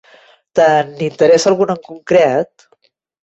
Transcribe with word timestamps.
Te 0.59 0.65
n'interessa 0.93 1.49
algun 1.53 1.75
en 1.75 1.79
concret? 1.89 2.67